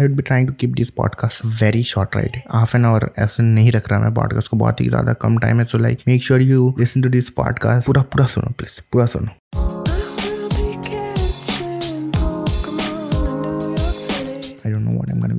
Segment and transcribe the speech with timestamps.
[0.00, 3.42] I would be trying to keep this podcast very short right half an hour ऐसे
[3.42, 6.24] नहीं रख रहा मैं पॉडकास्ट को, बहुत ही ज़्यादा कम टाइम है। So like make
[6.24, 9.63] sure you listen to this podcast पूरा पूरा सुनो प्लीज़ पूरा सुनो।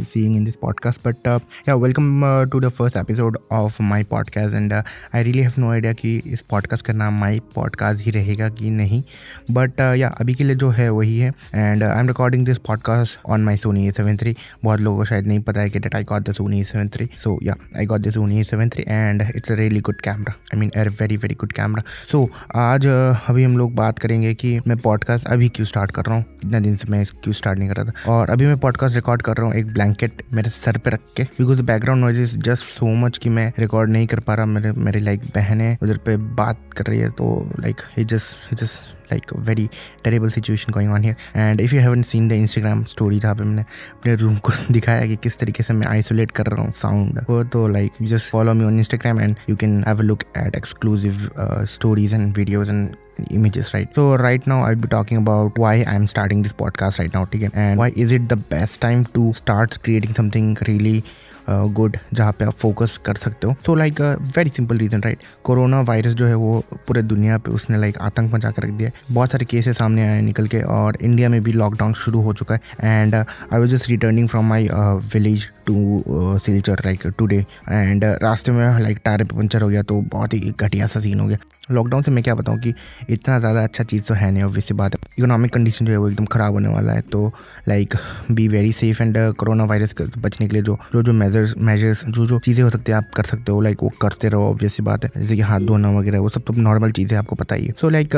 [0.06, 0.98] Seeing in this podcast.
[1.04, 4.56] But uh, yeah, welcome uh, to the first episode of my podcast.
[4.60, 4.84] And uh,
[5.16, 8.70] I really have no idea कि इस podcast का नाम my podcast ही रहेगा कि
[8.70, 9.04] नहीं।
[9.52, 13.20] बट या अभी के लिए जो है वही है। And I am recording this podcast
[13.26, 15.96] on my Sony A seven three बहुत लोगों को शायद नहीं पता है कि that
[15.96, 18.70] I got the Sony A seven three so yeah I got the Sony A seven
[18.70, 22.30] three and it's a really good camera I mean uh very very good camera so
[22.56, 22.86] आज
[23.28, 26.60] अभी हम लोग बात करेंगे कि मैं podcast अभी क्यों स्टार्ट कर रहा हूँ। इतना
[26.60, 29.38] दिन से मैं क्यों स्टार्ट नहीं कर रहा था। और अभी मैं पॉडकास्ट रिकॉर्ड कर
[29.38, 32.88] रहा हूँ एक ब्लैंकेट मेरे सर पे रख के because background noise is just so
[32.96, 36.18] much कि मैं रिकॉर्ड नहीं कर पा रहा, मेरे, मेरी लाइक बहन है उधर पे
[36.36, 37.28] बात कर रही है तो
[37.60, 39.70] लाइक ही just he just like very
[40.04, 43.44] terrible situation going on here and if you haven't seen the Instagram story जहाँ पे
[43.44, 47.24] मैंने अपने रूम को दिखाया कि किस तरीके से मैं आइसोलेट कर रहा हूँ साउंड
[47.30, 50.56] वो तो like just follow me on Instagram and you can have a look at
[50.56, 51.30] exclusive
[51.76, 52.96] stories and videos and
[53.32, 53.94] images, right?
[53.96, 57.80] So right now i'll be talking about why i'm starting this podcast right now and
[57.80, 61.04] why is it the best time to start creating something really
[61.50, 64.02] good जहाँ पे आप focus कर सकते हो। So like
[64.38, 68.34] very simple reason right corona virus जो है वो पूरे दुनिया पे उसने लाइक आतंक
[68.34, 71.42] मचा कर रख दिया है। बहुत सारे केसेस सामने आए निकल के और इंडिया में
[71.44, 74.70] भी लॉकडाउन शुरू हो चुका है। And I was just returning from my
[75.14, 76.04] village to
[76.46, 77.38] Silchar like today
[77.70, 81.28] and रास्ते में लाइक टायर पंचर हो गया तो बहुत ही घटिया सा सीन हो
[81.28, 81.38] गया।
[81.72, 82.74] लॉकडाउन से मैं क्या बताऊँ कि
[83.10, 86.10] इतना ज़्यादा अच्छा चीज़ तो है नहीं ऑब्वियस बात है। इकोनॉमिक कंडीशन जो है वो
[86.10, 87.32] एकदम ख़राब होने वाला है तो
[87.68, 87.94] like
[88.32, 92.26] be very safe and corona virus बचने के लिए जो जो जो मेजर्स मेजर्स जो
[92.26, 95.04] जो चीज़ें हो सकती है, आप कर सकते हो लाइक वो करते रहो ऑब्वियस बात
[95.06, 97.74] है। जैसे कि हाथ धोना वगैरह, वो सब तो नॉर्मल चीज़ें आपको पता ही है।
[97.82, 98.16] So like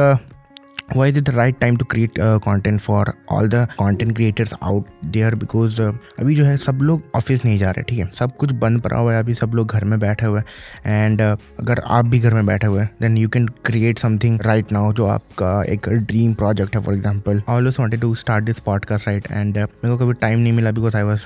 [0.96, 4.54] why is it the right time to create uh, content for all the content creators
[4.62, 4.86] out
[5.16, 5.32] there?
[5.36, 8.10] Because uh, अभी जो है सब लोग ऑफ़िस नहीं जा रहे ठीक है?
[8.14, 10.46] सब कुछ बंद पड़ा हुआ है अभी सब लोग घर में बैठे हुए हैं।
[11.04, 14.42] एंड uh, अगर आप भी घर में बैठे हुए हैं then you can create something
[14.42, 18.60] right now जो आपका एक ड्रीम प्रोजेक्ट है for example always wanted to start this
[18.60, 21.22] podcast right and मेरे को कभी टाइम नहीं मिला because I was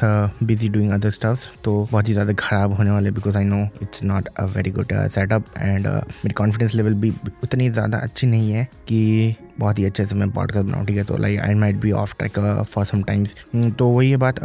[0.45, 4.03] busy doing other stuffs तो बहुत ही ज़्यादा ख़राब होने वाले because I know it's
[4.03, 8.67] not a very good setup and मेरी कॉन्फिडेंस लेवल भी उतनी ज़्यादा अच्छी नहीं है
[8.87, 11.03] कि बहुत ही अच्छे से मैं पॉडकास्ट बनाऊँ, ठीक है?
[11.03, 12.39] तो like I might be off track
[12.69, 13.35] for some times
[13.77, 14.39] तो वही है बात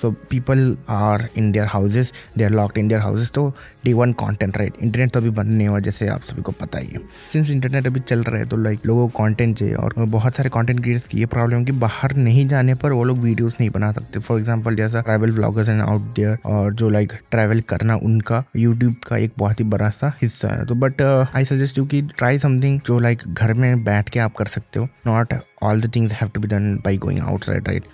[0.00, 3.52] so people are in there houses they are locked in there houses तो
[3.84, 6.78] they want content right internet तो अभी बंद नहीं हुआ, जैसे आप सभी को पता
[6.78, 7.00] ही है।
[7.32, 10.50] सिंस इंटरनेट अभी चल रहा है तो लाइक लोगों को कॉन्टेंट चाहिए, और बहुत सारे
[10.50, 13.90] कॉन्टेंट क्रिएटर्स की ये प्रॉब्लम कि बाहर नहीं जाने पर वो लोग वीडियोज़ नहीं बना
[13.92, 18.42] सकते। फॉर एग्ज़ाम्पल जैसा travel bloggers and out there और जो लाइक ट्रैवल करना उनका
[18.56, 22.02] यूट्यूब का एक बहुत ही बड़ा सा हिस्सा है। तो बट आई सजेस्ट यू कि
[22.16, 25.94] ट्राई समथिंग जो लाइक घर में बैठ के आप कर सकते हो। Not all the
[25.94, 27.84] things have to be done by going outside right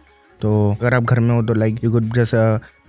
[0.41, 2.35] तो अगर आप घर में हो तो like you good just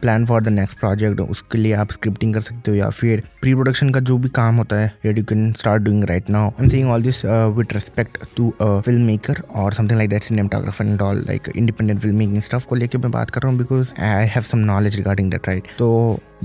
[0.03, 3.53] plan for the next project उसके लिए आप स्क्रिप्टिंग कर सकते हो या फिर प्री
[3.53, 6.69] प्रोडक्शन का जो भी काम होता है you can start doing right now I am
[6.69, 7.23] seeing all this
[7.57, 12.15] with respect to film maker और something like that cinematographer and all like independent film
[12.15, 15.31] making stuff को लेकर मैं बात कर रहा हूँ because I have some knowledge regarding
[15.31, 15.89] that right तो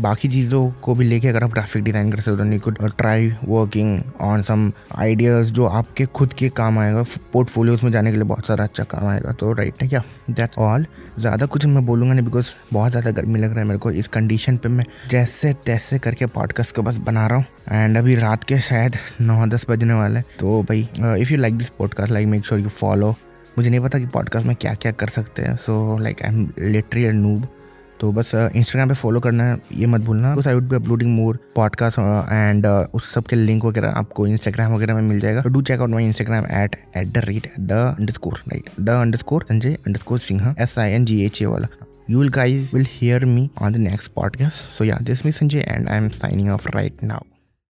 [0.00, 3.32] बाकी चीज़ों को भी लेके अगर आप ग्राफिक डिज़ाइन कर सकते हो you could try
[3.44, 7.02] working on some ideas जो आपके खुद के काम आएगा
[7.32, 10.02] पोर्टफोलियोज में जाने के लिए बहुत सारा अच्छा काम आएगा तो राइट है क्या?
[10.30, 10.86] दैट्स ऑल
[11.18, 14.06] ज़्यादा कुछ मैं बोलूँगा नहीं बिकॉज़ बहुत ज़्यादा गर्मी लग रहा है मेरे को इस
[14.08, 18.44] कंडीशन पे मैं जैसे तैसे करके पॉडकास्ट को बस बना रहा हूँ। एंड अभी रात
[18.44, 20.88] के शायद नौ दस बजने वाले तो भाई
[21.20, 23.14] if you like this podcast like make sure you follow
[23.58, 26.50] मुझे नहीं पता कि पॉडकास्ट में क्या क्या कर सकते हैं। So like I am
[26.58, 27.48] literally an noob
[28.00, 31.10] तो बस इंस्टाग्राम पे फॉलो करना है, ये मत भूलना। Because I would be uploading
[31.14, 35.62] more podcast and उस सब के लिंक वगैरह आपको इंस्टाग्राम वगैरह में मिल जाएगा। Do
[35.62, 37.72] check out my Instagram at at the rate the
[38.12, 38.88] underscore right the
[39.18, 41.68] underscore Sanjay underscore Singh S I N G H A वाला।
[42.08, 44.66] You guys will hear me on the next podcast.
[44.74, 47.22] So yeah this is me sanjay and i'm signing off right now